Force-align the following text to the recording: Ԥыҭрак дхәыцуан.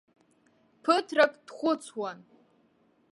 Ԥыҭрак 0.83 1.33
дхәыцуан. 1.47 2.19